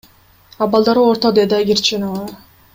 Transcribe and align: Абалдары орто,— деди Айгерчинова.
Абалдары 0.65 1.03
орто,— 1.11 1.33
деди 1.41 1.57
Айгерчинова. 1.61 2.27